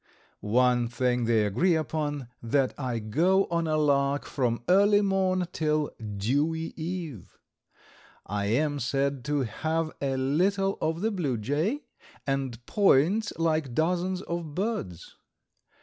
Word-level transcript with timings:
One 0.39 0.87
thing 0.87 1.25
they 1.25 1.45
agree 1.45 1.75
upon, 1.75 2.27
that 2.41 2.73
I 2.75 2.97
go 2.97 3.45
on 3.51 3.67
a 3.67 3.77
lark 3.77 4.25
from 4.25 4.63
early 4.67 5.01
morn 5.01 5.45
till 5.51 5.91
"Dewey 6.17 6.73
eve." 6.75 7.37
I 8.25 8.47
am 8.47 8.79
said 8.79 9.23
to 9.25 9.41
have 9.41 9.91
a 10.01 10.17
little 10.17 10.79
of 10.81 11.01
the 11.01 11.11
bluejay, 11.11 11.81
and 12.25 12.65
points 12.65 13.31
like 13.37 13.75
dozens 13.75 14.23
of 14.23 14.55
birds. 14.55 15.17